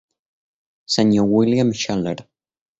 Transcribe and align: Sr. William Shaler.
Sr. 0.87 1.23
William 1.23 1.71
Shaler. 1.73 2.27